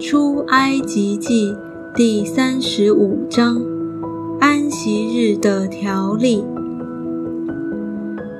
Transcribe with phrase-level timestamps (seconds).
[0.00, 1.54] 出埃及记
[1.94, 3.62] 第三十五章
[4.40, 6.44] 安息日的条例。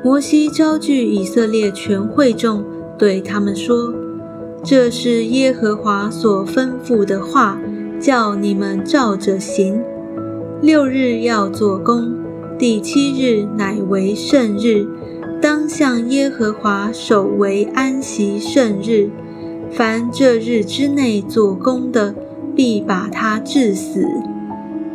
[0.03, 2.65] 摩西招聚以色列全会众，
[2.99, 3.95] 对他们说
[4.65, 7.61] ：“这是耶和华所吩咐的话，
[8.01, 9.81] 叫你们照着行。
[10.61, 12.13] 六日要做工，
[12.59, 14.85] 第七日乃为圣日，
[15.41, 19.09] 当向耶和华守为安息圣日。”
[19.77, 22.15] 凡这日之内做工的，
[22.55, 24.07] 必把他治死。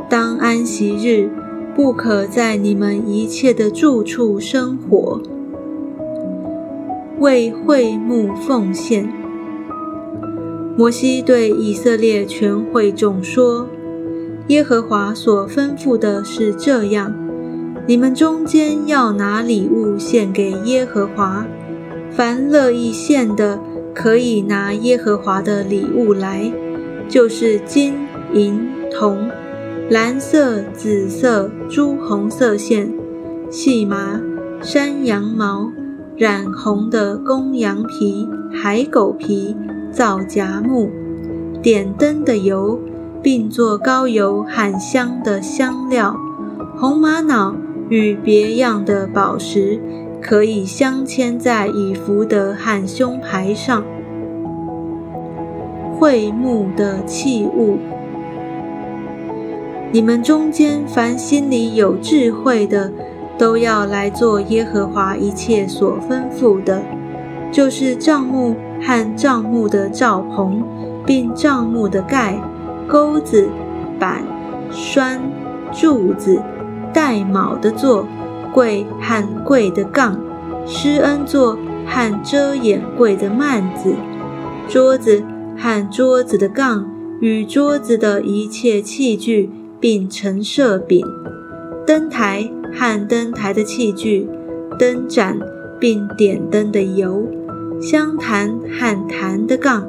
[0.09, 1.29] 当安息日，
[1.75, 5.21] 不可在你们一切的住处生活。
[7.19, 9.11] 为会幕奉献。
[10.77, 13.67] 摩西对以色列全会众说
[14.47, 17.13] ：“耶和华所吩咐的是这样：
[17.85, 21.45] 你们中间要拿礼物献给耶和华，
[22.09, 23.59] 凡乐意献的。”
[24.01, 26.49] 可以拿耶和华的礼物来，
[27.09, 27.93] 就是金
[28.33, 29.29] 银铜、
[29.89, 32.93] 蓝色、紫色、朱红色线、
[33.51, 34.21] 细麻、
[34.61, 35.69] 山羊毛、
[36.15, 39.53] 染红的公羊皮、海狗皮、
[39.91, 40.89] 皂荚木、
[41.61, 42.79] 点灯的油，
[43.21, 46.15] 并做膏油和香的香料、
[46.77, 47.53] 红玛瑙
[47.89, 49.77] 与别样的宝石。
[50.21, 53.85] 可以镶嵌在以福德和胸牌上。
[55.99, 57.77] 会幕的器物，
[59.91, 62.89] 你们中间凡心里有智慧的，
[63.37, 66.81] 都要来做耶和华一切所吩咐的，
[67.51, 70.63] 就是帐幕和帐幕的罩棚，
[71.05, 72.41] 并帐幕的盖、
[72.87, 73.49] 钩子、
[73.99, 74.23] 板、
[74.71, 75.19] 栓、
[75.73, 76.41] 柱子、
[76.93, 78.05] 带铆的座。
[78.51, 80.19] 柜和柜的杠，
[80.65, 81.55] 施恩座
[81.85, 83.93] 和遮掩柜的幔子，
[84.67, 85.23] 桌子
[85.61, 86.89] 和桌子的杠
[87.19, 91.05] 与桌子的一切器具，并陈设饼，
[91.85, 94.29] 灯台和灯台的器具，
[94.79, 95.37] 灯盏
[95.77, 97.27] 并点灯的油，
[97.81, 99.85] 香坛和坛的杠，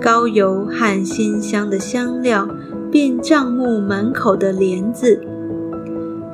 [0.00, 2.48] 高油和馨香的香料，
[2.90, 5.22] 并帐幕门口的帘子。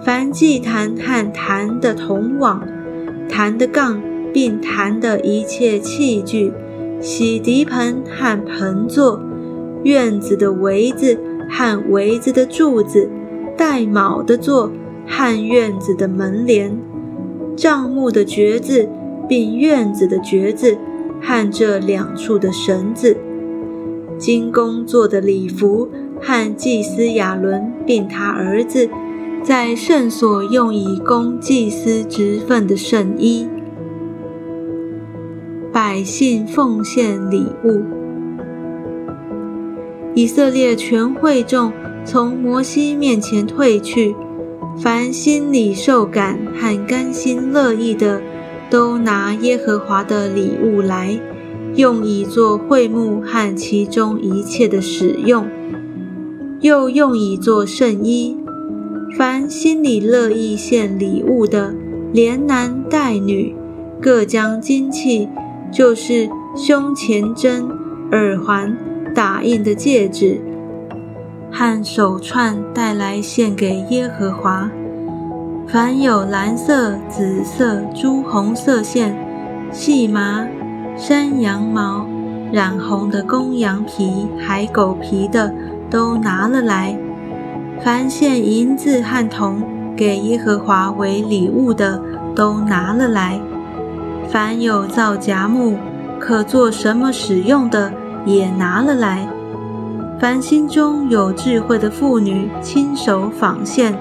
[0.03, 2.67] 凡祭坛和坛的铜网、
[3.29, 4.01] 坛的杠，
[4.33, 6.53] 并坛的一切器具，
[7.03, 9.21] 洗涤盆和盆座，
[9.83, 11.19] 院子的围子
[11.51, 13.11] 和围子的柱子，
[13.57, 14.71] 带卯的座
[15.09, 16.79] 和院子的门帘，
[17.57, 18.89] 帐幕的橛子，
[19.29, 20.79] 并院子的橛子
[21.21, 23.17] 和这两处的绳子，
[24.17, 25.89] 金工做的礼服
[26.21, 28.89] 和祭司亚伦并他儿子。
[29.43, 33.49] 在圣所用以供祭司职分的圣衣，
[35.73, 37.83] 百姓奉献礼物。
[40.15, 41.73] 以色列全会众
[42.05, 44.15] 从摩西面前退去，
[44.79, 48.21] 凡心里受感和甘心乐意的，
[48.69, 51.19] 都拿耶和华的礼物来，
[51.75, 55.47] 用以做会幕和其中一切的使用，
[56.61, 58.37] 又用以做圣衣。
[59.17, 61.75] 凡心里乐意献礼物的，
[62.13, 63.55] 连男带女，
[64.03, 65.29] 各将金器，
[65.73, 67.67] 就是胸前针、
[68.11, 68.77] 耳环、
[69.15, 70.41] 打印的戒指
[71.51, 74.71] 和手串带来献给耶和华。
[75.67, 79.17] 凡有蓝色、紫色、朱红色线、
[79.73, 80.47] 细麻、
[80.97, 82.07] 山羊毛、
[82.53, 85.55] 染红的公羊皮、海狗皮的，
[85.89, 86.95] 都拿了来。
[87.81, 89.63] 凡献银子和铜
[89.97, 92.03] 给耶和华为礼物的，
[92.35, 93.41] 都拿了来；
[94.31, 95.77] 凡有造荚木
[96.19, 97.93] 可做什么使用的，
[98.25, 99.29] 也拿了来。
[100.21, 103.99] 凡心中有智慧的妇女，亲手纺线，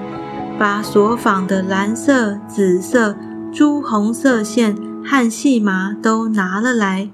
[0.58, 3.16] 把所纺的蓝色、紫色、
[3.52, 7.08] 朱红色线和细麻都拿了来。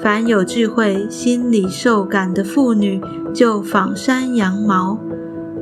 [0.00, 3.02] 凡有智慧、心里受感的妇女，
[3.34, 4.98] 就纺山羊毛。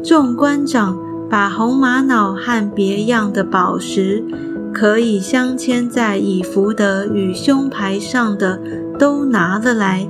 [0.05, 0.97] 众官长
[1.29, 4.23] 把红玛瑙和别样的宝石，
[4.79, 8.61] 可以镶嵌在以福德与胸牌上的，
[8.97, 10.09] 都拿了来；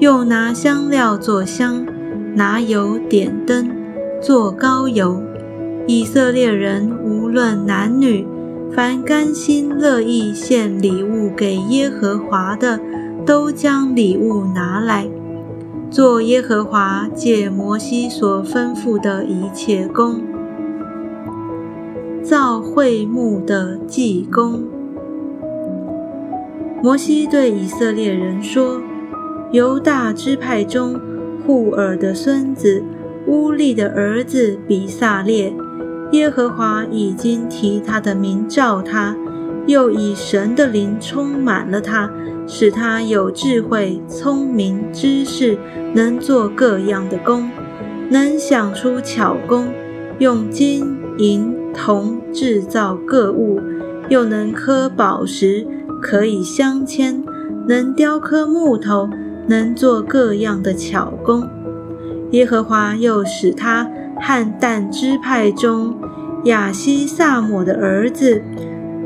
[0.00, 1.86] 又拿香料做香，
[2.34, 3.70] 拿油点灯，
[4.20, 5.22] 做膏油。
[5.86, 8.26] 以色列人无论男女，
[8.74, 12.80] 凡甘心乐意献礼物给耶和华的，
[13.24, 15.06] 都将礼物拿来。
[15.92, 20.20] 做耶和华借摩西所吩咐的一切工，
[22.22, 24.64] 造会幕的祭工。
[26.82, 28.80] 摩西对以色列人说
[29.52, 30.98] ：“犹大支派中
[31.44, 32.82] 户尔的孙子
[33.26, 35.52] 乌利的儿子比萨列。
[36.12, 39.16] 耶和华已经提他的名召他，
[39.66, 42.10] 又以神的灵充满了他，
[42.46, 45.56] 使他有智慧、聪明、知识，
[45.94, 47.50] 能做各样的工，
[48.10, 49.68] 能想出巧工，
[50.18, 53.60] 用金银铜制造各物，
[54.08, 55.66] 又能刻宝石，
[56.00, 57.22] 可以镶嵌，
[57.68, 59.08] 能雕刻木头，
[59.46, 61.48] 能做各样的巧工。
[62.30, 63.88] 耶和华又使他。
[64.20, 65.96] 汉但支派中
[66.44, 68.40] 亚西萨姆的儿子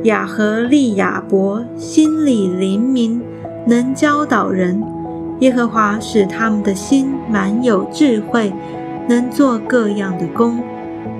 [0.02, 3.22] 亚和利亚伯心里灵敏，
[3.66, 4.82] 能教导人。
[5.40, 8.52] 耶和华使他们的心满有智慧，
[9.08, 10.62] 能做各样的工，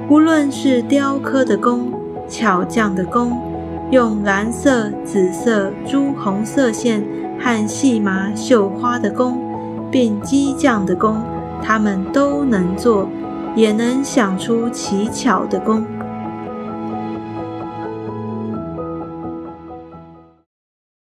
[0.09, 1.93] 无论是雕刻的工、
[2.29, 3.37] 巧匠的工，
[3.91, 7.05] 用蓝色、紫色、朱红色线
[7.41, 9.39] 和细麻绣花的工，
[9.91, 11.21] 并机匠的工，
[11.63, 13.09] 他们都能做。
[13.57, 15.83] 也能想出奇巧的工。